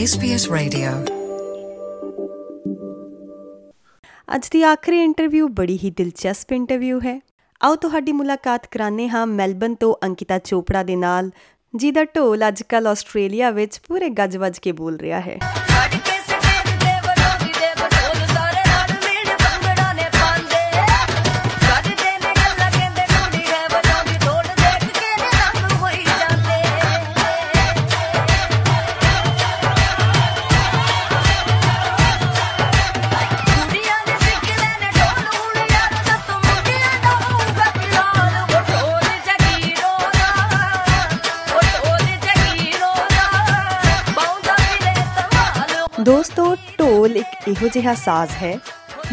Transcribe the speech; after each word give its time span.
SBS 0.00 0.54
Radio. 0.54 0.90
ਅੱਜ 4.34 4.48
ਦੀ 4.50 4.62
ਆਖਰੀ 4.62 5.02
interview 5.04 5.48
ਬੜੀ 5.48 5.78
ਹੀ 5.84 5.90
ਦਿਲਚਸਪ 5.90 6.52
ਇੰਟਰਵਿਊ 6.52 7.00
ਹੈ। 7.00 7.22
ਆਓ 7.62 7.74
ਤੁਹਾਡੀ 7.76 8.12
ਮੁਲਾਕਾਤ 8.12 8.66
ਕਰਾਨੇ 8.70 9.08
ਹਾਂ 9.08 9.26
ਮੈਲਬਨ 9.26 9.74
ਤੋਂ 9.74 9.94
ਅੰਕਿਤਾ 10.06 10.38
ਚੋਪੜਾ 10.38 10.82
ਦੇ 10.82 10.96
ਨਾਲ 10.96 11.30
ਜਿਹਦਾ 11.74 12.04
ਢੋਲ 12.04 12.48
ਅੱਜਕੱਲ 12.48 12.86
ਆਸਟ੍ਰੇਲੀਆ 12.86 13.50
ਵਿੱਚ 13.50 13.80
ਪੂਰੇ 13.88 14.08
ਗੱਜ-ਵੱਜ 14.08 14.58
ਕੇ 14.58 14.72
ਬੋਲ 14.72 14.96
ਰਿਹਾ 14.96 15.20
ਹੈ। 15.20 15.38
ਦੋਸਤੋ, 46.02 46.54
ਢੋਲ 46.54 47.16
ਇੱਕ 47.16 47.48
ਇਹੋ 47.48 47.68
ਜਿਹਾ 47.68 47.94
ਸਾਜ਼ 47.94 48.30
ਹੈ 48.42 48.58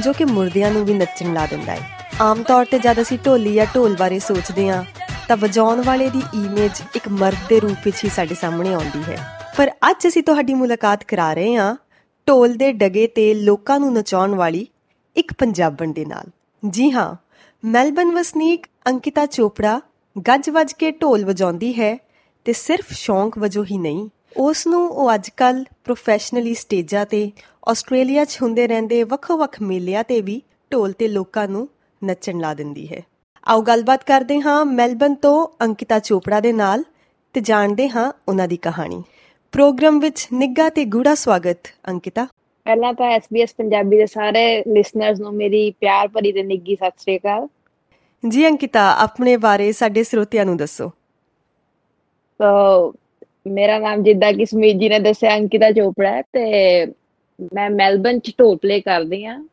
ਜੋ 0.03 0.13
ਕਿ 0.13 0.25
ਮੁਰਦਿਆਂ 0.25 0.71
ਨੂੰ 0.71 0.85
ਵੀ 0.85 0.93
ਨੱਚਣ 0.93 1.33
ਲਾ 1.33 1.45
ਦਿੰਦਾ 1.45 1.71
ਹੈ। 1.71 2.09
ਆਮ 2.21 2.43
ਤੌਰ 2.43 2.65
ਤੇ 2.65 2.79
ਜਦ 2.79 3.01
ਅਸੀਂ 3.01 3.19
ਢੋਲੀ 3.25 3.53
ਜਾਂ 3.53 3.65
ਢੋਲ 3.75 3.95
ਬਾਰੇ 3.99 4.19
ਸੋਚਦੇ 4.19 4.69
ਹਾਂ, 4.69 4.83
ਤਾਂ 5.27 5.37
ਵਜਾਉਣ 5.37 5.81
ਵਾਲੇ 5.81 6.09
ਦੀ 6.09 6.21
ਇਮੇਜ 6.33 6.71
ਇੱਕ 6.95 7.09
ਮਰਦ 7.09 7.35
ਦੇ 7.49 7.59
ਰੂਪ 7.59 7.77
ਵਿੱਚ 7.85 8.03
ਹੀ 8.03 8.09
ਸਾਡੇ 8.09 8.35
ਸਾਹਮਣੇ 8.35 8.73
ਆਉਂਦੀ 8.73 9.03
ਹੈ। 9.03 9.17
ਪਰ 9.57 9.71
ਅੱਜ 9.91 10.07
ਅਸੀਂ 10.07 10.23
ਤੁਹਾਡੀ 10.23 10.53
ਮੁਲਾਕਾਤ 10.53 11.03
ਕਰਾ 11.03 11.33
ਰਹੇ 11.33 11.55
ਹਾਂ 11.55 11.75
ਢੋਲ 12.27 12.53
ਦੇ 12.53 12.71
ਡਗੇ 12.71 13.07
ਤੇ 13.07 13.33
ਲੋਕਾਂ 13.33 13.79
ਨੂੰ 13.79 13.93
ਨਚਾਉਣ 13.93 14.35
ਵਾਲੀ 14.35 14.67
ਇੱਕ 15.15 15.33
ਪੰਜਾਬਣ 15.33 15.91
ਦੇ 15.91 16.05
ਨਾਲ। 16.05 16.25
ਜੀ 16.69 16.91
ਹਾਂ, 16.91 17.15
ਮੈਲਬਨ 17.65 18.11
ਵਸਨੀਕ 18.11 18.67
ਅੰਕਿਤਾ 18.87 19.25
ਚੋਪੜਾ 19.25 19.81
ਗੱਜ-ਵੱਜ 20.27 20.73
ਕੇ 20.73 20.91
ਢੋਲ 20.91 21.25
ਵਜਾਉਂਦੀ 21.25 21.73
ਹੈ 21.73 21.97
ਤੇ 22.45 22.53
ਸਿਰਫ 22.53 22.85
ਸ਼ੌਂਕ 22.91 23.37
ਵਜੋਂ 23.37 23.65
ਹੀ 23.65 23.77
ਨਹੀਂ 23.77 24.09
ਉਸ 24.37 24.67
ਨੂੰ 24.67 24.89
ਉਹ 24.89 25.15
ਅੱਜਕੱਲ 25.15 25.65
ਪ੍ਰੋਫੈਸ਼ਨਲੀ 25.83 26.53
ਸਟੇਜਾਂ 26.53 27.05
ਤੇ 27.05 27.31
ਆਸਟ੍ਰੇਲੀਆ 27.67 28.25
'ਚ 28.25 28.37
ਹੁੰਦੇ 28.41 28.67
ਰਹਿੰਦੇ 28.67 29.03
ਵੱਖੋ-ਵੱਖ 29.03 29.61
ਮੇਲਿਆਂ 29.61 30.03
ਤੇ 30.03 30.21
ਵੀ 30.21 30.41
ਢੋਲ 30.73 30.91
ਤੇ 30.91 31.07
ਲੋਕਾਂ 31.07 31.47
ਨੂੰ 31.47 31.69
ਨੱਚਣ 32.03 32.39
ਲਾ 32.39 32.53
ਦਿੰਦੀ 32.53 32.93
ਹੈ। 32.93 33.01
ਆਓ 33.47 33.61
ਗੱਲਬਾਤ 33.61 34.03
ਕਰਦੇ 34.03 34.41
ਹਾਂ 34.41 34.65
ਮੈਲਬਨ 34.65 35.15
ਤੋਂ 35.15 35.47
ਅੰਕਿਤਾ 35.65 35.99
ਚੋਪੜਾ 35.99 36.39
ਦੇ 36.39 36.53
ਨਾਲ 36.53 36.83
ਤੇ 37.33 37.41
ਜਾਣਦੇ 37.41 37.89
ਹਾਂ 37.89 38.13
ਉਹਨਾਂ 38.27 38.47
ਦੀ 38.47 38.57
ਕਹਾਣੀ। 38.57 39.03
ਪ੍ਰੋਗਰਾਮ 39.51 39.99
ਵਿੱਚ 39.99 40.27
ਨਿੱਘਾ 40.33 40.69
ਤੇ 40.69 40.85
ਗੂੜਾ 40.85 41.15
ਸਵਾਗਤ 41.15 41.59
ਅੰਕਿਤਾ। 41.87 42.27
ਪਹਿਲਾਂ 42.63 42.93
ਤਾਂ 42.93 43.19
SBS 43.19 43.47
ਪੰਜਾਬੀ 43.57 43.97
ਦੇ 43.97 44.05
ਸਾਰੇ 44.05 44.63
ਲਿਸਨਰਸ 44.67 45.19
ਨੂੰ 45.19 45.33
ਮੇਰੀ 45.33 45.71
ਪਿਆਰ 45.71 46.07
ਭਰੀ 46.07 46.31
ਤੇ 46.31 46.43
ਨਿੱਘੀ 46.43 46.75
ਸਤਿ 46.75 46.91
ਸ੍ਰੀ 46.97 47.17
ਅਕਾਲ। 47.17 47.47
ਜੀ 48.27 48.47
ਅੰਕਿਤਾ 48.47 48.95
ਆਪਣੇ 48.97 49.37
ਬਾਰੇ 49.37 49.71
ਸਾਡੇ 49.71 50.03
ਸਰੋਤਿਆਂ 50.03 50.45
ਨੂੰ 50.45 50.57
ਦੱਸੋ। 50.57 50.89
ਸੋ 52.41 52.93
ਮੇਰਾ 53.49 53.79
ਨਾਮ 53.79 54.03
ਜਿੱਦਾਂ 54.03 54.33
ਕਿ 54.33 54.45
ਸਮੀਤ 54.45 54.75
ਜੀ 54.75 54.89
ਨੇ 54.89 54.99
ਦੱਸਿਆ, 54.99 55.37
ਅੰਕਿਤਾ 55.37 55.71
ਚੋਪੜਾ 55.71 56.11
ਹੈ 56.11 56.21
ਤੇ 56.21 56.85
ਮੈਂ 57.53 57.69
ਮੈਲਬਨ 57.69 58.19
ਚ 58.19 58.31
ਢੋਲ 58.39 58.57
ਪਲੇ 58.57 58.81
ਕਰਦੀ 58.81 59.25
ਆ 59.25 59.45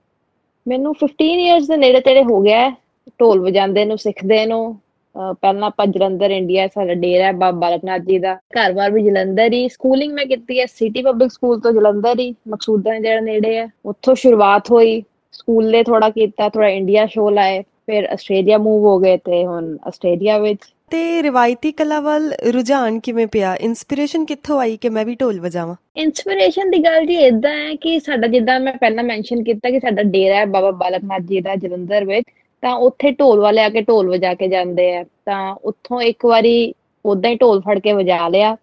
ਮੈਨੂੰ 0.68 0.94
15 0.94 1.46
ਇਅਰਸ 1.46 1.68
ਦੇ 1.68 1.76
ਨੇੜੇ 1.76 2.00
ਤੇੜੇ 2.00 2.22
ਹੋ 2.22 2.40
ਗਿਆ 2.40 2.60
ਹੈ, 2.60 2.76
ਢੋਲ 3.20 3.40
ਵਜਾਉਂਦੇ 3.40 3.84
ਨੂੰ, 3.84 3.98
ਸਿੱਖਦੇ 3.98 4.46
ਨੂੰ। 4.46 4.74
ਅਹ 4.74 5.34
ਪਹਿਲਾਂ 5.34 5.66
ਆਪਾਂ 5.66 5.86
ਜਲੰਧਰ 5.86 6.30
ਇੰਡੀਆ 6.30 6.68
ਸਾਡਾ 6.68 6.94
ਡੇਰਾ 6.94 7.24
ਹੈ, 7.24 7.32
ਬਾਬਾ 7.32 7.58
ਬਾਲਕ 7.58 7.84
ਨਾਥ 7.84 8.00
ਜੀ 8.00 8.18
ਦਾ 8.18 8.34
ਘਰ-ਬਾਰ 8.34 8.90
ਵੀ 8.90 9.02
ਜਲੰਧਰ 9.02 9.52
ਹੀ। 9.52 9.68
ਸਕੂਲਿੰਗ 9.68 10.12
ਮੈਂ 10.12 10.26
ਕੀਤੀ 10.26 10.60
ਹੈ 10.60 10.66
ਸਿਟੀ 10.66 11.02
ਪਬਲਿਕ 11.02 11.30
ਸਕੂਲ 11.32 11.60
ਤੋਂ 11.60 11.72
ਜਲੰਧਰ 11.72 12.20
ਹੀ, 12.20 12.34
ਮਕਸੂਦਾਂ 12.48 13.00
ਜਿਹੜਾ 13.00 13.20
ਨੇੜੇ 13.20 13.56
ਹੈ। 13.56 13.68
ਉੱਥੋਂ 13.84 14.14
ਸ਼ੁਰੂਆਤ 14.14 14.70
ਹੋਈ 14.70 15.02
ਸਕੂਲੇ 15.32 15.82
ਥੋੜਾ 15.82 16.10
ਕੀਤਾ 16.10 16.48
ਥੋੜਾ 16.48 16.68
ਇੰਡੀਆ 16.68 17.06
ਸ਼ੋਅ 17.06 17.30
ਲਾਏ, 17.30 17.62
ਫਿਰ 17.62 18.04
ਆਸਟ੍ਰੇਲੀਆ 18.04 18.58
ਮੂਵ 18.58 18.84
ਹੋ 18.84 18.98
ਗਏ 18.98 19.16
ਤੇ 19.16 19.46
ਹੁਣ 19.46 19.76
ਆਸਟ੍ਰੇਲੀਆ 19.86 20.38
ਵਿੱਚ 20.38 20.58
ਤੇ 20.90 21.22
ਰਿਵਾਇਤੀ 21.22 21.72
ਕਲਾ 21.72 22.00
ਵੱਲ 22.00 22.32
ਰੁਝਾਨ 22.52 23.00
ਕਿਵੇਂ 23.00 23.26
ਪਿਆ? 23.26 23.54
ਇਨਸਪੀਰੇਸ਼ਨ 23.54 24.24
ਕਿੱਥੋਂ 24.24 24.60
ਆਈ 24.60 24.76
ਕਿ 24.76 24.88
ਮੈਂ 24.88 25.04
ਵੀ 25.04 25.14
ਢੋਲ 25.14 25.40
ਵਜਾਵਾਂ? 25.40 25.74
ਇਨਸਪੀਰੇਸ਼ਨ 25.96 26.70
ਦੀ 26.70 26.78
ਗੱਲ 26.78 27.06
ਜੀ 27.06 27.14
ਇਦਾਂ 27.14 27.50
ਹੈ 27.50 27.74
ਕਿ 27.74 28.00
ਸਾਡਾ 28.00 28.26
ਜਿੱਦਾਂ 28.26 28.60
ਮੈਂ 28.60 28.72
ਪਹਿਲਾਂ 28.72 29.04
ਮੈਂਸ਼ਨ 29.04 29.42
ਕੀਤਾ 29.42 29.70
ਕਿ 29.70 29.80
ਸਾਡਾ 29.80 30.02
ਡੇਰਾ 30.02 30.36
ਹੈ 30.36 30.46
ਬਾਬਾ 30.46 30.70
ਬਾਲਕ 30.70 31.04
ਨਾਥ 31.04 31.22
ਜੀ 31.22 31.40
ਦਾ 31.40 31.54
ਜਲੰਧਰ 31.54 32.04
ਵਿੱਚ, 32.04 32.24
ਤਾਂ 32.62 32.74
ਉੱਥੇ 32.74 33.10
ਢੋਲ 33.10 33.40
ਵਾਲੇ 33.40 33.62
ਆ 33.62 33.68
ਕੇ 33.68 33.80
ਢੋਲ 33.80 34.10
ਵਜਾ 34.10 34.34
ਕੇ 34.34 34.48
ਜਾਂਦੇ 34.48 34.96
ਆ। 34.96 35.04
ਤਾਂ 35.24 35.56
ਉੱਥੋਂ 35.64 36.00
ਇੱਕ 36.00 36.26
ਵਾਰੀ 36.26 36.74
ਉਦਾਂ 37.06 37.30
ਹੀ 37.30 37.36
ਢੋਲ 37.36 37.60
ਫੜ 37.60 37.78
ਕੇ 37.78 37.92
ਵਜਾ 37.92 38.28
ਲਿਆ। 38.28 38.54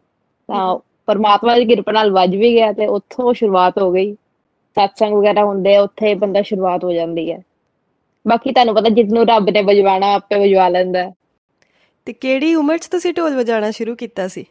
ਤਾਂ 0.47 0.79
ਪਰਮਾਤਮਾ 1.05 1.55
ਦੀ 1.55 1.65
ਕਿਰਪਾ 1.65 1.91
ਨਾਲ 1.91 2.11
ਵੱਜ 2.11 2.35
ਵੀ 2.35 2.53
ਗਿਆ 2.53 2.71
ਤੇ 2.71 2.87
ਉੱਥੋਂ 2.87 3.33
ਸ਼ੁਰੂਆਤ 3.33 3.81
ਹੋ 3.81 3.91
ਗਈ। 3.91 4.13
ਸਤਸੰਗ 4.79 5.13
ਵਗੈਰਾ 5.13 5.43
ਹੁੰਦੇ 5.45 5.75
ਆ, 5.75 5.81
ਉੱਥੇ 5.81 6.13
ਬੰਦਾ 6.13 6.41
ਸ਼ੁਰੂਆਤ 6.41 6.83
ਹੋ 6.83 6.91
ਜਾਂਦੀ 6.91 7.31
ਹੈ। 7.31 7.41
ਬਾਕੀ 8.27 8.51
ਤੁਹਾਨੂੰ 8.51 8.75
ਪਤਾ 8.75 8.89
ਜਿਸਨੂੰ 8.89 9.27
ਰੱਬ 9.27 9.49
ਨੇ 9.49 9.61
ਵਜਵਾਣਾ 9.61 10.13
ਆਪੇ 10.13 10.39
ਵਜਵਾ 10.39 10.69
ਲੈਂਦਾ। 10.69 10.99
ਹੈ। 10.99 11.13
ਤੇ 12.05 12.13
ਕਿਹੜੀ 12.13 12.55
ਉਮਰ 12.55 12.77
'ਚ 12.77 12.87
ਤੁਸੀਂ 12.87 13.13
ਢੋਲ 13.13 13.35
ਵਜਾਉਣਾ 13.35 13.71
ਸ਼ੁਰੂ 13.71 13.95
ਕੀਤਾ 13.95 14.27
ਸੀ? 14.27 14.45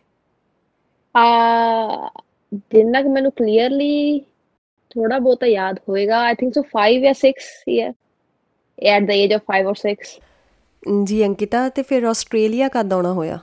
ਆ 1.16 2.10
ਜਿੰਨਾ 2.54 3.02
ਕਿ 3.02 3.08
ਮੈਨੂੰ 3.08 3.32
ਕਲੀਅਰਲੀ 3.32 4.20
ਥੋੜਾ 4.90 5.18
ਬਹੁਤਾ 5.18 5.46
ਯਾਦ 5.46 5.78
ਹੋਏਗਾ। 5.88 6.20
ਆਈ 6.20 6.34
ਥਿੰਕ 6.34 6.54
ਸੋ 6.54 6.62
5 6.72 7.00
ਜਾਂ 7.00 7.14
6 7.14 7.32
year 7.68 7.92
at 8.82 9.02
the 9.02 9.10
age 9.10 9.32
of 9.32 9.42
5 9.46 9.70
or 9.70 9.80
6 9.82 11.04
ਜੀ 11.04 11.24
ਅੰਕਿਤਾ 11.26 11.68
ਤੇ 11.68 11.82
ਫਿਰ 11.82 12.04
ਆਸਟ੍ਰੇਲੀਆ 12.04 12.68
ਕਦ 12.68 12.92
ਆਉਣਾ 12.92 13.12
ਹੋਇਆ? 13.12 13.38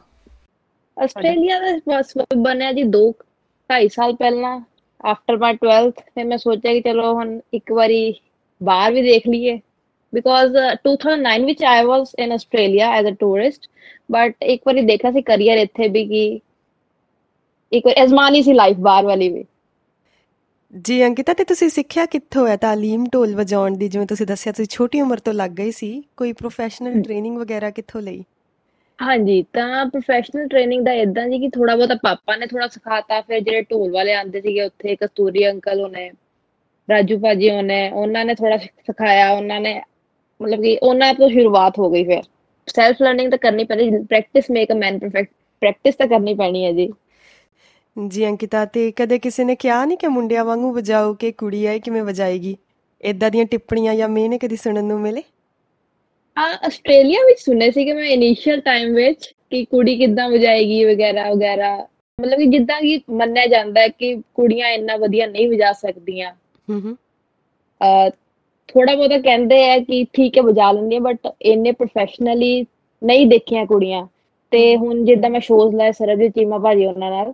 ਆਸਟ੍ਰੇਲੀਆ 0.97 1.59
ਦਾ 1.59 1.77
ਬਸ 1.89 2.13
ਬਣਿਆ 2.37 2.71
ਜੀ 2.73 2.83
2 2.83 3.03
2.5 3.69 3.87
ਸਾਲ 3.87 4.15
ਪਹਿਲਾਂ। 4.15 4.59
ਆਫਟਰ 5.05 5.37
ਮਾਈ 5.37 5.53
12th 5.53 6.01
ਫਿਰ 6.15 6.25
ਮੈਂ 6.25 6.37
ਸੋਚਿਆ 6.37 6.73
ਕਿ 6.73 6.81
ਚਲੋ 6.81 7.13
ਹੁਣ 7.13 7.39
ਇੱਕ 7.53 7.71
ਵਾਰੀ 7.71 8.15
ਬਾਹਰ 8.63 8.93
ਵੀ 8.93 9.01
ਦੇਖ 9.01 9.27
ਲਈਏ। 9.27 9.59
ਬਿਕੋਜ਼ 10.13 10.57
2009 10.87 11.45
ਵਿੱਚ 11.45 11.63
I 11.65 11.85
was 11.85 12.13
in 12.19 12.31
Australia 12.31 12.91
as 12.91 13.07
a 13.07 13.15
tourist 13.19 13.67
but 14.11 14.43
ਇੱਕ 14.43 14.61
ਵਾਰੀ 14.65 14.81
ਦੇਖਿਆ 14.81 15.11
ਸੀ 15.11 15.21
ਕਰੀਅਰ 15.21 15.57
ਇੱਥੇ 15.57 15.87
ਵੀ 15.87 16.05
ਕਿ 16.05 16.39
ਇੱਕ 17.71 17.87
ਅਜ਼ਮਾਨੀ 18.03 18.41
ਸੀ 18.41 18.53
ਲਾਈਫ 18.53 18.77
ਬਾਹਰ 18.79 19.05
ਵਾਲੀ 19.05 19.29
ਵੀ 19.29 19.43
ਜੀ 20.83 21.03
ਅੰਕਿਤਾ 21.05 21.33
ਤੇ 21.33 21.43
ਤੁਸੀਂ 21.43 21.69
ਸਿੱਖਿਆ 21.69 22.05
ਕਿੱਥੋਂ 22.05 22.47
ਹੈ 22.47 22.55
ਤਾਲੀਮ 22.57 23.05
ਢੋਲ 23.13 23.35
ਵਜਾਉਣ 23.35 23.77
ਦੀ 23.77 23.87
ਜਿਵੇਂ 23.87 24.07
ਤੁਸੀਂ 24.07 24.25
ਦੱਸਿਆ 24.25 24.53
ਤੁਸੀਂ 24.53 24.67
ਛੋਟੀ 24.71 25.01
ਉਮਰ 25.01 25.19
ਤੋਂ 25.19 25.33
ਲੱਗ 25.33 25.51
ਗਈ 25.51 25.71
ਸੀ 25.71 25.91
ਕੋਈ 26.17 26.33
ਪ੍ਰੋਫੈਸ਼ਨਲ 26.33 27.01
ਟ੍ਰੇਨਿੰਗ 27.01 27.37
ਵਗੈਰਾ 27.37 27.69
ਕਿੱਥੋਂ 27.69 28.01
ਲਈ 28.01 28.23
ਹਾਂਜੀ 28.99 29.41
ਤਾਂ 29.53 29.85
ਪ੍ਰੋਫੈਸ਼ਨਲ 29.85 30.47
ਟ੍ਰੇਨਿੰਗ 30.47 30.85
ਦਾ 30.85 30.93
ਇਦਾਂ 30.93 31.27
ਜੀ 31.27 31.39
ਕਿ 31.39 31.49
ਥੋੜਾ 31.49 31.75
ਬਹੁਤਾ 31.75 31.95
ਪਾਪਾ 32.03 32.35
ਨੇ 32.35 32.47
ਥੋੜਾ 32.47 32.67
ਸਿਖਾਤਾ 32.67 33.19
ਫਿਰ 33.21 33.39
ਜਿਹੜੇ 33.39 33.61
ਢੋਲ 33.61 33.91
ਵਾਲੇ 33.91 34.13
ਆਂਦੇ 34.13 34.41
ਸੀਗੇ 34.41 34.63
ਉੱਥੇ 34.63 34.95
ਕਸਤੂਰੀ 34.95 35.47
ਅੰਕਲ 35.49 35.81
ਹੋਣੇ 35.81 36.09
ਰਾਜੂ 36.87 37.17
ਭਾਜੀ 37.19 37.49
ਹੋਣੇ 37.49 37.89
ਉਹਨਾਂ 37.89 38.25
ਨੇ 38.25 38.35
ਥੋੜਾ 38.35 38.57
ਸਿਖਾਇਆ 38.57 39.31
ਉਹਨਾਂ 39.31 39.59
ਨੇ 39.61 39.79
ਮਤਲਬ 40.41 40.61
ਕਿ 40.61 40.77
ਉਹਨਾਂ 40.83 41.13
ਤੋਂ 41.13 41.29
ਸ਼ੁਰੂਆਤ 41.29 41.79
ਹੋ 41.79 41.89
ਗਈ 41.89 42.03
ਫਿਰ। 42.03 42.21
ਸੈਲਫ 42.67 43.01
ਲਰਨਿੰਗ 43.01 43.29
ਤਾਂ 43.29 43.37
ਕਰਨੀ 43.37 43.63
ਪੈਣੀ 43.63 43.89
practice 44.03 44.51
make 44.51 44.71
a 44.71 44.73
man 44.73 44.99
perfect 44.99 45.29
practice 45.61 45.95
ਤਾਂ 45.95 46.07
ਕਰਨੀ 46.07 46.33
ਪੈਣੀ 46.33 46.65
ਹੈ 46.65 46.71
ਜੀ। 46.71 46.93
ਜੀ 48.07 48.25
ਅੰਕਿਤਾ 48.27 48.65
ਤੇ 48.65 48.91
ਕਦੇ 48.91 49.19
ਕਿਸੇ 49.19 49.43
ਨੇ 49.43 49.55
ਕਿਹਾ 49.55 49.85
ਨਹੀਂ 49.85 49.97
ਕਿ 49.97 50.07
ਮੁੰਡਿਆਂ 50.07 50.45
ਵਾਂਗੂ 50.45 50.71
ਵਜਾਓ 50.73 51.13
ਕਿ 51.13 51.31
ਕੁੜੀ 51.31 51.65
ਆਏ 51.65 51.79
ਕਿਵੇਂ 51.79 52.03
ਵਜਾਏਗੀ? 52.03 52.57
ਇਦਾਂ 53.01 53.31
ਦੀਆਂ 53.31 53.45
ਟਿੱਪਣੀਆਂ 53.45 53.95
ਜਾਂ 53.95 54.09
ਮੇਨੇ 54.09 54.37
ਕਦੀ 54.37 54.55
ਸੁਣਨ 54.55 54.85
ਨੂੰ 54.85 54.99
ਮਿਲੇ? 54.99 55.23
ਆ 56.37 56.41
ਆਸਟ੍ਰੇਲੀਆ 56.41 57.19
ਵਿੱਚ 57.27 57.39
ਸੁਣੇ 57.39 57.71
ਸੀ 57.71 57.85
ਕਿ 57.85 57.93
ਮੈਂ 57.93 58.05
ਇਨੀਸ਼ੀਅਲ 58.05 58.59
ਟਾਈਮ 58.61 58.93
ਵਿੱਚ 58.93 59.33
ਕਿ 59.49 59.65
ਕੁੜੀ 59.65 59.97
ਕਿੱਦਾਂ 59.97 60.29
ਵਜਾਏਗੀ 60.29 60.85
ਵਗੈਰਾ 60.85 61.29
ਵਗੈਰਾ। 61.33 61.87
ਮਤਲਬ 62.21 62.39
ਕਿ 62.39 62.45
ਜਿੱਦਾਂ 62.45 62.81
ਕਿ 62.81 63.01
ਮੰਨਿਆ 63.09 63.45
ਜਾਂਦਾ 63.47 63.81
ਹੈ 63.81 63.87
ਕਿ 63.87 64.15
ਕੁੜੀਆਂ 64.33 64.69
ਇੰਨਾ 64.69 64.95
ਵਧੀਆ 64.95 65.25
ਨਹੀਂ 65.25 65.49
ਵਜਾ 65.49 65.71
ਸਕਦੀਆਂ। 65.73 66.33
ਹੂੰ 66.69 66.81
ਹੂੰ। 66.81 66.97
ਥੋੜਾ 68.69 68.95
ਬਹੁਤਾ 68.95 69.17
ਕਹਿੰਦੇ 69.17 69.63
ਆ 69.69 69.77
ਕਿ 69.79 70.03
ਠੀਕ 70.13 70.37
ਹੈ 70.37 70.41
ਵਜਾ 70.43 70.71
ਲੈਂਦੀਆਂ 70.71 71.01
ਬਟ 71.01 71.27
ਇੰਨੇ 71.43 71.71
ਪ੍ਰੋਫੈਸ਼ਨਲੀ 71.71 72.65
ਨਹੀਂ 73.01 73.25
ਦੇਖੀਆਂ 73.27 73.65
ਕੁੜੀਆਂ। 73.65 74.05
ਤੇ 74.51 74.75
ਹੁਣ 74.77 75.03
ਜਿੱਦਾਂ 75.05 75.29
ਮੈਂ 75.29 75.39
ਸ਼ੋਜ਼ 75.39 75.75
ਲਾਏ 75.75 75.91
ਸਰਬਜੀਤ 75.91 76.31
ਚੀਮਾ 76.35 76.57
ਭਾਜੀ 76.57 76.85
ਉਹਨਾਂ 76.85 77.09
ਨਾਲ 77.11 77.31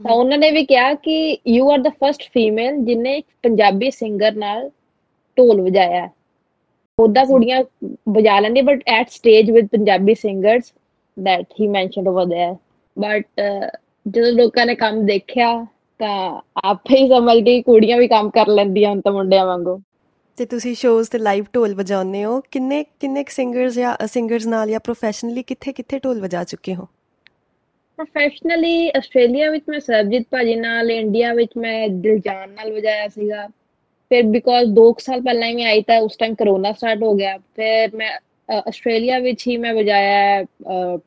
ਤਾਂ 0.00 0.12
ਉਹਨਾਂ 0.12 0.38
ਨੇ 0.38 0.50
ਵੀ 0.50 0.64
ਕਿਹਾ 0.66 0.92
ਕਿ 0.94 1.16
you 1.48 1.70
are 1.72 1.78
the 1.78 1.90
first 1.90 2.22
female 2.34 2.76
ਜਿਨੇ 2.84 3.16
ਇੱਕ 3.18 3.26
ਪੰਜਾਬੀ 3.42 3.90
ਸਿੰਗਰ 3.90 4.34
ਨਾਲ 4.36 4.68
ਢੋਲ 5.36 5.60
ਵਜਾਇਆ। 5.60 6.08
ਉਹਦਾ 6.98 7.24
ਕੁੜੀਆਂ 7.24 7.62
ਵਜਾ 8.08 8.38
ਲੈਂਦੀਆਂ 8.40 8.64
but 8.64 8.82
at 8.88 9.08
stage 9.10 9.50
with 9.50 9.66
Punjabi 9.72 10.14
singers 10.14 10.72
that 11.16 11.54
he 11.58 11.66
mentioned 11.74 12.08
over 12.10 12.24
there 12.30 12.54
but 12.96 13.26
ਜਦੋਂ 14.06 14.32
ਲੋਕਾਂ 14.32 14.66
ਨੇ 14.66 14.74
ਕੰਮ 14.74 15.04
ਦੇਖਿਆ 15.06 15.48
ਤਾਂ 16.00 16.40
ਆਪੇ 16.64 16.96
ਹੀ 16.96 17.08
ਸਮਝ 17.08 17.38
ਕਿ 17.44 17.60
ਕੁੜੀਆਂ 17.62 17.98
ਵੀ 17.98 18.08
ਕੰਮ 18.08 18.28
ਕਰ 18.30 18.48
ਲੈਂਦੀਆਂ 18.48 18.90
ਹੁਣ 18.90 19.00
ਤਾਂ 19.00 19.12
ਮੁੰਡਿਆਂ 19.12 19.46
ਵਾਂਗੂ। 19.46 19.78
ਤੇ 20.38 20.44
ਤੁਸੀਂ 20.46 20.74
ਸ਼ੋਜ਼ 20.74 21.10
ਤੇ 21.10 21.18
ਲਾਈਵ 21.18 21.44
ਢੋਲ 21.54 21.74
ਵਜਾਉਂਦੇ 21.74 22.24
ਹੋ। 22.24 22.40
ਕਿੰਨੇ 22.50 22.82
ਕਿੰਨੇ 23.00 23.24
ਸਿੰਗਰਸ 23.28 23.74
ਜਾਂ 23.74 23.96
ਸਿੰਗਰਸ 24.06 24.46
ਨਾਲ 24.46 24.70
ਜਾਂ 24.70 24.80
ਪ੍ਰੋਫੈਸ਼ਨਲੀ 24.80 25.42
ਕਿੱਥੇ 25.42 25.72
ਕਿੱਥੇ 25.72 25.98
ਢੋਲ 25.98 26.20
ਵਜਾ 26.20 26.42
ਚੁੱਕੇ 26.44 26.74
ਹੋ? 26.74 26.84
ਪ੍ਰੋਫੈਸ਼ਨਲੀ 27.98 28.90
ਆਸਟ੍ਰੇਲੀਆ 28.96 29.50
ਵਿੱਚ 29.50 29.64
ਮੈਂ 29.68 29.80
ਸਰਬਜੀਤ 29.80 30.26
ਭਾਜੀ 30.30 30.54
ਨਾਲ 30.54 30.90
ਇੰਡੀਆ 30.90 31.32
ਵਿੱਚ 31.34 31.52
ਮੈਂ 31.56 31.88
ਦਿਲਜਾਨ 31.88 32.50
ਨਾਲ 32.50 32.72
ਵਜਾਇਆ 32.72 33.08
ਸੀਗਾ। 33.08 33.46
ਫਿਰ 34.10 34.22
ਬਿਕੋਜ਼ 34.24 34.70
2 34.70 34.92
ਸਾਲ 34.98 35.20
ਪਹਿਲਾਂ 35.20 35.48
ਹੀ 35.48 35.54
ਮੈਂ 35.54 35.66
ਆਈ 35.66 35.82
ਤਾਂ 35.82 35.98
ਉਸ 36.00 36.16
ਟਾਈਮ 36.16 36.34
ਕਰੋਨਾ 36.34 36.72
ਸਟਾਰਟ 36.72 37.02
ਹੋ 37.02 37.14
ਗਿਆ। 37.14 37.36
ਫਿਰ 37.38 37.96
ਮੈਂ 37.96 38.10
ਆਸਟ੍ਰੇਲੀਆ 38.48 39.18
ਵਿੱਚ 39.18 39.46
ਹੀ 39.48 39.56
ਮੈਂ 39.56 39.72
ਵਜਾਇਆ 39.74 40.18
ਹੈ 40.18 40.44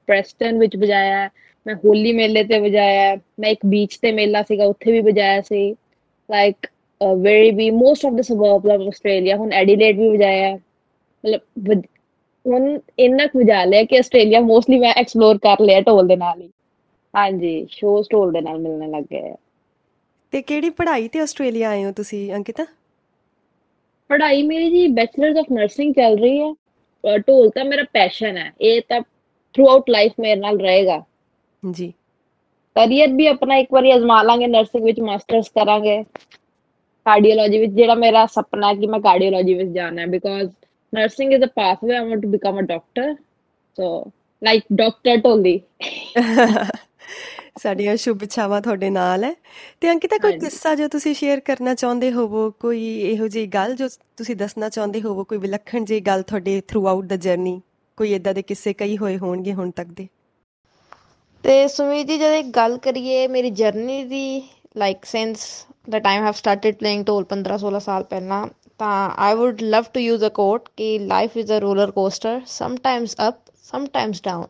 ਪ੍ਰੈਸਟਨ 0.06 0.58
ਵਿੱਚ 0.60 0.76
ਵਜਾਇਆ 0.78 1.22
ਹੈ, 1.22 1.30
ਮੈਂ 1.66 1.76
ਹੋਲੀ 1.76 2.12
ਮੇਲੇ 2.14 2.44
ਤੇ 2.44 2.60
ਵਜਾਇਆ 2.60 3.02
ਹੈ। 3.02 3.16
ਮੈਂ 3.40 3.50
ਇੱਕ 3.50 3.66
ਬੀਚ 3.66 3.98
ਤੇ 3.98 4.12
ਮੇਲਾ 4.12 4.42
ਸੀਗਾ, 4.44 4.66
ਉੱਥੇ 4.66 4.92
ਵੀ 4.92 5.00
ਵਜਾਇਆ 5.02 5.42
ਸੀ। 5.42 5.72
Like 6.30 6.68
very 7.02 7.52
we 7.52 7.70
most 7.72 8.06
of 8.06 8.14
the 8.14 8.22
suburbs 8.22 8.72
of 8.72 8.82
Australia 8.88 9.36
ਹੁਣ 9.38 9.52
ਐਡੀਲੇਡ 9.54 10.00
ਵੀ 10.00 10.10
ਵਜਾਇਆ 10.10 10.48
ਹੈ। 10.48 10.60
ਮਤਲਬ 11.24 11.84
ਹੁਣ 12.46 12.80
ਇੰਨਾ 13.00 13.26
ਕੁ 13.28 13.40
ਵਜਾ 13.40 13.64
ਲਿਆ 13.66 13.84
ਕਿ 13.84 13.98
ਆਸਟ੍ਰੇਲੀਆ 13.98 14.40
ਮੋਸਟਲੀ 14.40 14.80
ਮੈਂ 14.80 14.94
ਐਕਸਪਲੋਰ 14.94 15.38
ਕਰ 15.38 15.62
ਲਿਆ 15.62 15.82
ਢੋਲ 15.82 16.08
ਦੇ 16.08 16.16
ਨਾਲ 16.16 16.42
ਹੀ। 16.42 16.50
ਹਾਂਜੀ 17.14 17.68
ਸ਼ੋਜ਼ 17.72 18.08
ਢੋਲ 18.12 18.32
ਦੇ 18.32 18.42
ਨਾਲ 18.42 18.60
ਮਿਲਣੇ 18.60 18.88
ਲੱਗ 18.88 19.04
ਗਏ। 19.04 19.34
ਤੇ 20.34 20.42
ਕਿਹੜੀ 20.42 20.70
ਪੜ੍ਹਾਈ 20.70 21.08
ਤੇ 21.08 21.20
ਆਸਟ੍ਰੇਲੀਆ 21.20 21.70
ਆਏ 21.70 21.84
ਹੋ 21.86 21.92
ਤੁਸੀਂ 21.92 22.32
ਅੰਕਿਤਾ? 22.34 22.66
ਪੜ੍ਹਾਈ 24.10 24.42
ਮੇਰੀ 24.44 24.70
ਜੀ 24.70 24.88
ਬੈਚਲਰਸ 24.88 25.38
ਆਫ 25.38 25.52
ਨਰਸਿੰਗ 25.52 25.94
ਚੱਲ 25.94 26.18
ਰਹੀ 26.20 26.40
ਹੈ। 26.42 27.18
ਢੋਲ 27.18 27.50
ਤਾਂ 27.50 27.66
ਮੇਰਾ 27.66 27.84
ਪੈਸ਼ਨ 27.94 28.38
ਹੈ। 28.38 28.52
ਇਹ 28.62 28.82
ਤਾਂ 28.90 29.02
ਥਰੂ 29.56 29.68
ਆਊਟ 29.70 29.90
ਲਾਈਫ 29.90 30.12
ਮੇਰੇ 30.20 30.36
ਨਾਲ 30.36 30.60
ਰਹੇਗਾ। 30.60 31.02
ਜੀ। 31.64 31.94
ਕਰੀਅਰ 32.76 33.08
ਵੀ 33.08 33.28
ਆਪਣਾ 33.28 33.56
ਇੱਕ 33.56 33.74
ਵਾਰੀ 33.74 33.94
ਅਜ਼ਮਾ 33.96 34.22
ਲਾਂਗੇ 34.24 34.48
ਨਰਸਿੰਗ 34.48 34.84
ਵਿੱਚ 34.84 35.00
ਮਾਸਟਰਸ 35.00 35.50
ਕਰਾਂਗੇ। 35.50 36.04
ਕਾਰਡੀਓਲੋਜੀ 37.10 37.58
ਵਿੱਚ 37.58 37.72
ਜਿਹੜਾ 37.72 37.96
ਮੇਰਾ 37.96 38.26
ਸੁਪਨਾ 38.26 38.68
ਹੈ 38.68 38.74
ਕਿ 38.74 38.88
ਮੈਂ 38.88 39.00
ਕਾਰਡੀਓਲੋਜੀ 39.00 39.54
ਵਿੱਚ 39.54 39.70
ਜਾਣਾ 39.70 40.02
ਹੈ 40.02 40.08
because 40.08 40.50
nursing 40.96 41.34
is 41.34 41.44
a 41.44 41.48
pathway 41.48 41.96
I 41.96 42.10
want 42.10 42.22
to 42.22 42.30
become 42.30 42.60
a 42.60 42.62
doctor 42.62 43.14
so 43.78 44.12
like 44.44 44.64
doctor 44.74 45.18
ਢੋਲੀ 45.18 45.60
ਸਾਡੀਆਂ 47.58 47.96
ਸ਼ੁਭ 47.98 48.24
ਇੱਛਾਵਾਂ 48.24 48.62
ਤੁਹਾਡੇ 48.62 48.90
ਨਾਲ 48.90 49.24
ਹੈ। 49.24 49.34
ਤੇ 49.82 49.92
ਅੰਕਿਤਾ 49.92 50.18
ਕੋਈ। 50.18 50.40
ਕਿੱਸਾ 50.40 50.76
ਜੋ 50.76 50.88
ਤੁਸੀਂ 50.88 51.14
ਸ਼ੇਅਰ 51.16 51.40
ਕਰਨਾ 51.40 51.74
ਚਾਹੁੰਦੇ 51.74 52.12
ਹੋਵੋ 52.12 52.52
ਕੋਈ 52.52 52.86
ਇਹੋ 53.00 53.28
ਜਿਹੀ 53.28 53.48
ਗੱਲ 53.48 53.76
ਜੋ 53.76 53.88
ਤੁਸੀਂ 54.18 54.36
ਦੱਸਣਾ 54.36 54.70
ਚਾਹੁੰਦੇ 54.70 55.02
ਹੋਵੋ 55.02 55.24
ਕੋਈ 55.24 55.38
ਵਿਲੱਖਣ 55.38 55.86
ਜਿਹੀ 55.86 56.00
ਗੱਲ 56.00 56.24
ਤੁਹਾਡੇ 56.24 56.62
ਥਰੂ 56.68 56.88
ਆਊਟ 56.88 57.06
ਦਾ 57.06 57.16
ਜਰਨੀ 57.16 57.62
ਕੋਈ 57.98 58.14
ਇਦਾਂ 58.14 58.34
ਦੇ 58.34 58.42
ਕਿੱਸੇ 58.42 58.74
ਕਈ 58.74 58.98
ਹੋਏ 58.98 59.18
ਹੋਣਗੇ 59.18 59.54
ਹੁਣ 59.54 59.72
ਤੱਕ 59.72 59.88
ਦੇ? 59.88 60.08
ਤੇ 61.44 61.68
ਸੁਮੀਤ 61.68 62.08
ਜੀ 62.08 62.18
ਜਦੋਂ 62.18 62.44
ਗੱਲ 62.44 62.78
ਕਰੀਏ 62.78 63.28
ਮੇਰੀ 63.28 63.50
journey 63.50 64.04
the 64.04 64.50
like 64.78 65.06
since 65.06 65.46
the 65.90 66.00
time 66.00 66.24
have 66.24 66.34
started 66.34 66.76
playing 66.76 67.04
dhol 67.06 67.26
15 67.30 67.60
16 67.62 67.80
ਸਾਲ 67.82 68.04
ਪਹਿਲਾਂ 68.06 68.46
ਤਾਂ 68.80 68.96
I 69.20 69.34
would 69.38 69.62
love 69.68 69.86
to 69.94 70.00
use 70.00 70.26
a 70.26 70.30
quote 70.34 70.70
ਕਿ 70.78 70.90
life 71.06 71.38
is 71.38 71.52
a 71.52 71.60
roller 71.60 71.92
coaster 71.92 72.42
sometimes 72.48 73.16
up 73.28 73.40
sometimes 73.64 74.22
down 74.24 74.46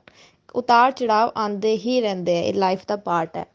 ਉਤਾਰ 0.55 0.91
ਚੜਾਵ 0.91 1.31
ਆਉਂਦੇ 1.35 1.75
ਹੀ 1.77 1.99
ਰਹਿੰਦੇ 2.01 2.37
ਆ 2.37 2.41
ਇਹ 2.41 2.53
ਲਾਈਫ 2.55 2.85
ਦਾ 2.87 2.95
ਪਾਰਟ 3.05 3.37
ਹੈ 3.37 3.45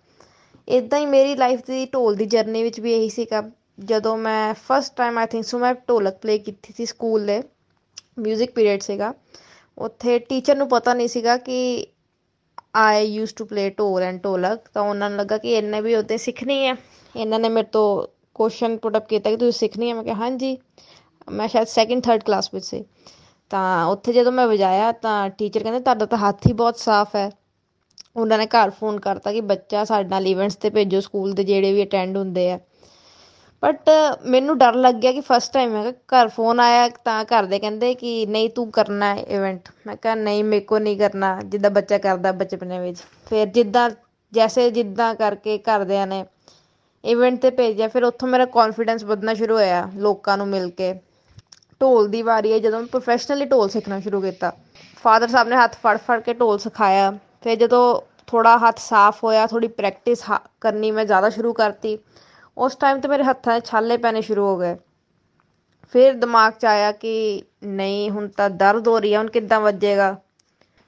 ਇਦਾਂ 0.69 0.99
ਹੀ 0.99 1.07
ਮੇਰੀ 1.07 1.35
ਲਾਈਫ 1.37 1.61
ਦੀ 1.67 1.85
ਢੋਲ 1.87 2.17
ਦੀ 2.17 2.27
ਜਰਨੀ 2.27 2.63
ਵਿੱਚ 2.63 2.81
ਵੀ 2.81 2.93
ਇਹੀ 2.93 3.09
ਸੀਗਾ 3.11 3.43
ਜਦੋਂ 3.85 4.17
ਮੈਂ 4.19 4.55
first 4.69 4.97
time 4.97 5.19
I 5.19 5.27
think 5.27 5.45
so 5.45 5.59
ਮੈਂ 5.59 5.75
ਢੋਲਕ 5.89 6.17
ਪਲੇ 6.23 6.39
ਕੀਤੀ 6.39 6.73
ਸੀ 6.77 6.87
ਸਕੂਲ 6.87 7.27
ਦੇ 7.27 7.43
ਮਿਊਜ਼ਿਕ 8.19 8.51
ਪੀਰੀਅਡ 8.51 8.81
ਸੀਗਾ 8.81 9.13
ਉੱਥੇ 9.79 10.19
ਟੀਚਰ 10.19 10.57
ਨੂੰ 10.57 10.69
ਪਤਾ 10.69 10.95
ਨਹੀਂ 10.95 11.09
ਸੀਗਾ 11.09 11.37
ਕਿ 11.37 11.87
I 12.75 13.07
used 13.07 13.35
to 13.35 13.45
play 13.45 13.71
dhol 13.71 14.03
and 14.03 14.21
dholak, 14.23 14.61
ਤਾਂ 14.75 14.83
ਉਹਨਾਂ 14.83 15.11
ਨੂੰ 15.11 15.19
ਲੱਗਾ 15.19 15.39
ਕਿ 15.39 15.53
ਇਹਨੇ 15.53 15.81
ਵੀ 15.81 15.95
ਉਹਦੇ 15.95 16.17
ਸਿੱਖਣੀ 16.17 16.67
ਹੈ 16.67 16.77
ਇਹਨਾਂ 17.17 17.39
ਨੇ 17.39 17.49
ਮੇਰੇ 17.49 17.67
ਤੋਂ 17.73 18.07
ਕੁਐਸਚਨ 18.35 18.77
ਪੁੱਟ 18.77 18.97
ਅਪ 18.97 19.09
ਕੀਤਾ 19.09 19.31
ਕਿ 19.31 19.37
ਤੁਸੀਂ 19.37 19.53
ਸਿੱਖਣੀ 19.53 19.89
ਹੈ 19.89 19.95
ਮੈਂ 19.95 20.05
ਕਿਹਾ, 20.05 20.15
ਹਾਂਜੀ। 20.15 20.59
ਮੈਂ 21.31 21.49
ਸ਼ਾਇਦ 21.49 21.67
ਸੈਕਿੰਡ 21.67 22.03
ਥਰਡ 22.03 22.23
ਕਲਾਸ 22.23 22.55
ਵਿੱਚ 22.55 22.67
ਸੀ। 22.67 22.85
ਤਾਂ 23.51 23.87
ਉੱਥੇ 23.87 24.13
ਜਦੋਂ 24.13 24.33
ਮੈਂ 24.33 24.47
ਵਜਾਇਆ 24.47 24.93
ਤਾਂ 24.93 25.31
ਟੀਚਰ 25.31 25.63
ਕਹਿੰਦੇ, 25.63 25.81
ਤੁਹਾਡਾ 25.81 26.07
ਤਾਂ 26.07 26.19
ਹੱਥ 26.19 26.47
ਹੀ 26.47 26.53
ਬਹੁਤ 26.53 26.79
ਸਾਫ਼ 26.79 27.17
ਹੈ। 27.17 27.31
ਉਹਨਾਂ 28.17 28.39
ਨੇ 28.39 28.47
ਘਰ 28.47 28.71
ਫੋਨ 28.71 29.01
ਕਰਤਾ 29.01 29.33
ਕਿ 29.33 29.41
ਬੱਚਾ 29.41 29.85
ਸਾਡੇ 29.85 30.09
ਨਾਲ 30.09 30.27
ਇਵੈਂਟਸ 30.27 30.57
ਤੇ 30.57 30.71
ਭੇਜੋ 30.71 31.01
ਸਕੂਲ 31.01 31.33
ਦੇ 31.33 31.45
ਜਿਹੜੇ 31.45 31.73
ਵੀ 31.73 31.85
ਅਟੈਂਡ 31.85 32.17
ਹੁੰਦੇ 32.17 32.51
ਆ। 32.51 32.59
ਬਟ 33.65 33.91
ਮੈਨੂੰ 34.27 34.57
ਡਰ 34.59 34.75
ਲੱਗ 34.75 34.95
ਗਿਆ 34.95 35.11
ਕਿ 35.13 35.21
ਫਸਟ 35.21 35.53
ਟਾਈਮ 35.53 35.75
ਹੈਗਾ 35.77 35.91
ਘਰ 36.13 36.29
ਫੋਨ 36.29 36.61
ਆਇਆ 36.61 36.89
ਤਾਂ 37.05 37.25
ਘਰ 37.25 37.45
ਦੇ 37.45 37.59
ਕਹਿੰਦੇ 37.59 37.95
ਕਿ 37.95 38.27
ਨਹੀਂ 38.27 38.49
ਤੂੰ 38.51 38.71
ਕਰਨਾ 38.71 39.15
ਹੈ 39.15 39.23
ਇਵੈਂਟ 39.29 39.69
ਮੈਂ 39.87 39.97
ਕਿਹਾ 39.97 40.15
ਨਹੀਂ, 40.15 40.43
ਮੇਰੇ 40.45 40.61
ਕੋ 40.61 40.79
ਨਹੀਂ 40.79 40.99
ਕਰਨਾ। 40.99 41.41
ਜਿੱਦਾਂ 41.45 41.71
ਬੱਚਾ 41.71 41.99
ਕਰਦਾ 41.99 42.33
ਬਚਪਨੇ 42.33 42.81
ਵਿੱਚ। 42.81 42.99
ਫਿਰ 43.27 43.47
ਜਿੱਦਾਂ, 43.49 43.91
ਜੈਸੇ 44.33 44.71
ਜਿੱਦਾਂ 44.71 45.15
ਕਰਕੇ 45.15 45.59
ਘਰਦਿਆਂ 45.59 46.07
ਨੇ 46.07 46.25
ਇਵੈਂਟ 47.05 47.41
ਤੇ 47.43 47.51
ਭੇਜਿਆ, 47.51 47.89
ਫਿਰ 47.89 48.05
ਉੱਥੋਂ 48.05 48.29
ਮੇਰਾ 48.29 48.45
ਕੌਨਫੀਡੈਂਸ 48.45 49.05
ਵਧਣਾ 49.05 49.35
ਸ਼ੁਰੂ 49.35 49.55
ਹੋਇਆ 49.55 49.89
ਲੋਕਾਂ 49.97 50.37
ਨੂੰ 50.39 50.49
ਮਿਲ 50.49 50.71
ਕੇ। 50.71 50.93
ਢੋਲ 51.81 52.09
ਦੀ 52.09 52.23
ਵਾਰੀ 52.23 52.53
ਆਈ, 52.53 52.61
ਜਦੋਂ 52.61 52.81
ਮੈਂ 52.81 52.87
ਪ੍ਰੋਫੈਸ਼ਨਲੀ 52.87 53.45
ਢੋਲ 53.45 53.69
ਸਿੱਖਣਾ 53.69 54.01
ਸ਼ੁਰੂ 54.01 54.21
ਕੀਤਾ। 54.21 54.53
ਫਾਦਰ 54.97 55.29
ਸਾਹਿਬ 55.29 55.49
ਨੇ 55.49 55.57
ਹੱਥ 55.57 55.77
ਫੜ 55.77 55.97
ਫੜ 55.97 56.21
ਕੇ 56.21 56.35
ਢੋਲ 56.35 56.59
ਸਿਖਾਇਆ। 56.59 57.11
ਫਿਰ 57.43 57.57
ਜਦੋਂ 57.57 58.01
ਥੋੜਾ 58.27 58.57
ਹੱਥ 58.59 58.79
ਸਾਫ਼ 58.79 59.25
ਹੋਇਆ 59.25 59.47
ਥੋੜੀ 59.47 59.69
ਪ੍ਰੈਕਟਿਸ 59.69 60.23
ਕਰਨੀ 60.61 60.91
ਮੈਂ 60.91 61.05
ਜ਼ਿਆਦਾ 61.05 61.31
ਸ਼ੁਰੂ 61.31 61.53
ਕਰਤੀ। 61.53 61.99
ਉਸ 62.59 62.77
ਟਾਈਮ 62.77 63.01
ਤੇ 63.01 63.09
ਮੇਰੇ 63.09 63.25
ਹੱਥਾਂ 63.25 63.61
'ਚ 63.61 63.67
ਛਾਲੇ 63.67 63.97
ਪੈਣੇ 63.97 64.21
ਸ਼ੁਰੂ 64.21 64.43
ਹੋ 64.47 64.59
ਗਏ। 64.59 64.77
ਫਿਰ 65.93 66.15
ਦਿਮਾਗ 66.15 66.53
'ਚ 66.53 66.65
ਆਇਆ 66.65 66.93
ਕਿ 66.93 67.43
ਨਹੀਂ, 67.65 68.11
ਹੁਣ 68.11 68.29
ਤਾਂ 68.29 68.51
ਦਰਦ 68.51 68.89
ਹੋ 68.89 68.99
ਰਹੀ 68.99 69.13
ਹੈ 69.13 69.19
ਹੁਣ 69.19 69.31
ਕਿੱਦਾਂ 69.31 69.61
ਵੱਜੇਗਾ? 69.61 70.17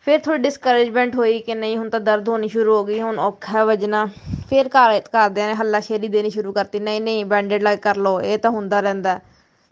ਫਿਰ 0.05 0.21
ਥੋੜੀ 0.21 0.39
ਡਿਸਕਰੇਜਮੈਂਟ 0.39 1.17
ਹੋਈ 1.17 1.39
ਕਿ 1.39 1.55
ਨਹੀਂ, 1.55 1.79
ਹੁਣ 1.79 1.91
ਤਾਂ 1.91 2.01
ਦਰਦ 2.01 2.29
ਹੋਣੀ 2.29 2.49
ਸ਼ੁਰੂ 2.49 2.77
ਹੋ 2.77 2.85
ਗਈ, 2.85 3.01
ਹੁਣ 3.01 3.19
ਔਖਾ 3.19 3.59
ਹੈ 3.59 3.65
ਵੱਜਣਾ। 3.65 4.07
ਫਿਰ 4.51 4.69
ਘਰ, 4.69 5.01
ਘਰਦਿਆਂ 5.01 5.49
ਨੇ 5.49 5.55
ਹੱਲਾਸ਼ੇਰੀ 5.55 6.09
ਦੇਣੀ 6.09 6.31
ਸ਼ੁਰੂ 6.31 6.53
ਕਰਤੀ, 6.53 6.81
ਨਹੀਂ 6.81 7.01
ਨਹੀਂ 7.01 7.25
ਬੈਂਡੇਡ 7.25 7.63
ਲਾ 7.63 7.77
ਕਰ 7.77 7.97
ਲਓ, 7.97 8.21
ਇਹ 8.21 8.39
ਤਾਂ 8.39 8.51
ਹੁੰਦਾ 8.51 8.81
ਰਹਿੰਦਾ। 8.81 9.15
ਹੈ। 9.15 9.23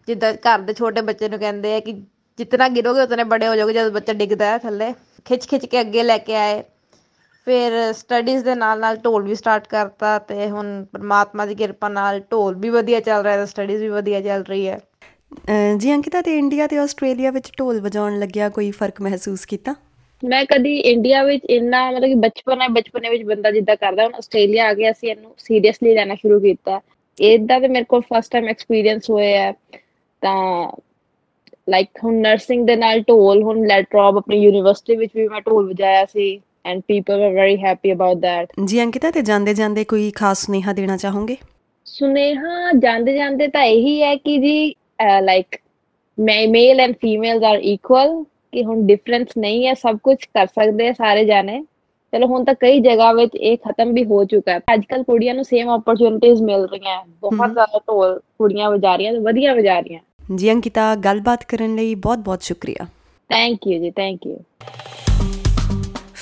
ਜਿੱਦਾਂ 0.07 0.33
ਘਰ 0.33 0.59
ਦੇ 0.59 0.73
ਛੋਟੇ 0.73 1.01
ਬੱਚੇ 1.01 1.29
ਨੂੰ 1.29 1.39
ਕਹਿੰਦੇ 1.39 1.75
ਆ 1.75 1.79
ਕਿ 1.79 1.91
ਜਿਤਨਾ 2.37 2.67
ਗਿਰੋਗੇ, 2.67 3.01
ਉਤਨੇ 3.01 3.23
ਬੜੇ 3.23 3.47
ਹੋ 3.47 3.55
ਜਾਓਗੇ, 3.55 3.73
ਜਦੋਂ 3.73 3.91
ਬੱਚਾ 3.91 4.13
ਡਿੱਗਦਾ 4.13 4.45
ਹੈ 4.45 4.57
ਥੱਲੇ। 4.57 4.93
ਖਿੱਚ 5.25 5.47
ਖਿੱਚ 5.47 5.65
ਕੇ 5.65 5.81
ਅੱਗੇ 5.81 6.03
ਲੈ 6.03 6.17
ਕੇ 6.17 6.35
ਆਏ। 6.35 6.63
ਫਿਰ 7.47 7.71
ਸਟੱਡੀਜ਼ 7.93 8.43
ਦੇ 8.45 8.55
ਨਾਲ 8.55 8.79
ਨਾਲ 8.79 8.95
ਢੋਲ 8.97 9.23
ਵੀ 9.23 9.35
ਸਟਾਰਟ 9.35 9.67
ਕਰਤਾ 9.67 10.17
ਤੇ 10.19 10.49
ਹੁਣ 10.49 10.83
ਪਰਮਾਤਮਾ 10.93 11.45
ਦੀ 11.45 11.55
ਕਿਰਪਾ 11.55 11.89
ਨਾਲ 11.89 12.19
ਢੋਲ 12.31 12.55
ਵੀ 12.55 12.69
ਵਧੀਆ 12.69 12.99
ਚੱਲ 12.99 13.23
ਰਿਹਾ 13.23 13.37
ਤੇ 13.37 13.45
ਸਟੱਡੀਜ਼ 13.45 13.81
ਵੀ 13.81 13.89
ਵਧੀਆ 13.89 14.21
ਚੱਲ 14.21 14.43
ਰਹੀ 14.43 14.67
ਹੈ। 14.67 14.79
ਜੀ 15.77 15.93
ਅੰਕਿਤਾ 15.93 16.21
ਤੇ 16.21 16.37
ਇੰਡੀਆ 16.37 16.67
ਤੇ 16.67 16.77
ਆਸਟ੍ਰੇਲੀਆ 16.77 17.31
ਵਿੱਚ 17.31 17.51
ਢੋਲ 17.59 17.81
ਵਜਾਉਣ 17.81 18.19
ਲੱਗਿਆ 18.19 18.49
ਕੋਈ 18.49 18.69
ਫ਼ਰਕ 18.71 19.01
ਮਹਿਸੂਸ 19.01 19.45
ਕੀਤਾ? 19.45 19.75
ਮੈਂ 20.23 20.43
ਕਦੀ 20.45 20.77
ਇੰਡੀਆ 20.91 21.23
ਵਿੱਚ 21.23 21.45
ਇੰਨਾ 21.49 21.89
ਮਤਲਬ 21.91 22.07
ਕਿ 22.07 22.15
ਬਚਪਨ 22.19 22.61
ਹੈ 22.61 22.67
ਬਚਪਨੇ 22.73 23.09
ਵਿੱਚ 23.09 23.23
ਬੰਦਾ 23.23 23.51
ਜਿੱਦਾਂ 23.51 23.75
ਕਰਦਾ 23.77 24.05
ਹੁਣ 24.05 24.13
ਆਸਟ੍ਰੇਲੀਆ 24.15 24.67
ਆ 24.67 24.73
ਕੇ 24.73 24.89
ਅਸੀਂ 24.91 25.09
ਇਹਨੂੰ 25.09 25.33
ਸੀਰੀਅਸਲੀ 25.37 25.93
ਲੈਣਾ 25.95 26.15
ਸ਼ੁਰੂ 26.15 26.39
ਕੀਤਾ। 26.39 26.79
ਇਦਾਂ 27.17 27.59
ਤੇ 27.61 27.67
ਮੇਰੇ 27.67 27.85
ਕੋਲ 27.89 28.01
ਫਸਟ 28.13 28.31
ਟਾਈਮ 28.31 28.47
ਐਕਸਪੀਰੀਅੰਸ 28.49 29.09
ਹੋਇਆ 29.09 29.41
ਹੈ। 29.41 29.51
ਤਾਂ 30.21 30.71
ਲਾਈਕ 31.69 32.03
ਹੁਣ 32.03 32.15
ਨਰਸਿੰਗ 32.21 32.65
ਦੇ 32.67 32.75
ਨਾਲ 32.75 33.01
ਢੋਲ 33.01 33.43
ਹੁਣ 33.43 33.65
ਲੈਟਰੋਬ 33.67 34.17
ਆਪਣੀ 34.17 34.37
ਯੂਨੀਵਰਸਿਟੀ 34.37 34.95
ਵਿੱਚ 34.95 35.11
ਵੀ 35.15 35.27
ਮੈਂ 35.27 35.41
ਢੋਲ 35.41 35.67
ਵਜਾਇਆ 35.69 36.05
ਸੀ। 36.05 36.41
And 36.65 36.81
people 36.87 37.19
were 37.19 37.33
very 37.33 37.57
happy 37.63 37.91
about 37.93 38.21
that 38.21 38.53
ਜੀ 38.65 38.81
ਅੰਕਿਤਾ 38.83 39.11
ਤੇ 39.11 39.21
ਜਾਂਦੇ 39.21 39.53
ਜਾਂਦੇ 39.53 39.83
ਕੋਈ 39.83 40.09
ਖਾਸ 40.11 40.45
ਸੁਨੇਹਾ 40.45 40.73
ਦੇਣਾ 40.73 40.97
ਚਾਹੋਗੇ? 40.97 41.37
ਸੁਨੇਹਾ 41.85 42.71
ਜਾਂਦੇ 42.79 43.13
ਜਾਂਦੇ 43.13 43.47
ਤਾਂ 43.47 43.63
ਇਹੀ 43.63 44.01
ਹੈ 44.01 44.15
ਕਿ 44.15 44.37
ਜੀ 44.37 44.73
like 45.21 45.55
male 46.17 46.79
and 46.79 46.95
females 47.01 47.43
are 47.43 47.59
equal 47.73 48.23
ਕਿ 48.53 48.63
ਹੁਣ 48.63 48.85
ਡਿਫਰੈਂਸ 48.87 49.37
ਨਹੀਂ 49.37 49.65
ਹੈ 49.67 49.73
ਸਭ 49.73 49.97
ਕੁਝ 50.03 50.17
ਕਰ 50.25 50.47
ਸਕਦੇ 50.47 50.87
ਆ 50.87 50.93
ਸਾਰੇ 50.93 51.25
ਜਾਣੇ। 51.25 51.61
ਚਲੋ 52.13 52.27
ਹੁਣ 52.27 52.43
ਤਾਂ 52.45 52.53
ਕਈ 52.59 52.79
ਜਗ੍ਹਾ 52.79 53.11
ਵਿੱਚ 53.13 53.35
ਇਹ 53.35 53.57
ਖਤਮ 53.57 53.91
ਵੀ 53.93 54.03
ਹੋ 54.05 54.23
ਚੁੱਕਾ 54.23 54.51
ਹੈ। 54.51 54.59
ਅੱਜ 54.73 54.85
ਕੱਲ 54.89 55.03
ਕੁੜੀਆਂ 55.03 55.33
ਨੂੰ 55.35 55.43
ਸੇਮ 55.43 55.69
ਓਪਰਚੁਨਿਟੀਜ਼ 55.69 56.41
ਮਿਲ 56.43 56.65
ਰਹੀਆਂ 56.65 56.97
ਬਹੁਤ। 57.21 57.51
ਜ਼ਿਆਦਾ 57.51 57.79
ਢੋਲ 57.87 58.19
ਕੁੜੀਆਂ 58.37 58.69
ਵਜਾ 58.71 58.95
ਰਹੀਆਂ 58.95 59.13
ਤੇ 59.13 59.19
ਵਧੀਆ 59.19 59.53
ਵਜਾ 59.55 59.79
ਰਹੀਆਂ। 59.79 59.99
ਜੀ 60.35 60.51
ਅੰਕਿਤਾ 60.51 60.93
ਗੱਲਬਾਤ 60.95 61.43
ਕਰਨ 61.47 61.75
ਲਈ 61.75 61.95
ਬਹੁਤ-ਬਹੁਤ 61.97 62.41
ਸ਼ੁਕਰੀਆ। 62.41 62.85
ਥੈਂਕ 63.29 63.67
ਯੂ 63.67 63.79
ਜੀ 63.79 63.91
ਥੈਂਕ 63.91 64.25
ਯੂ 64.27 64.37